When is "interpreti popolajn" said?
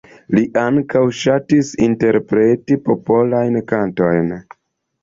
1.89-3.63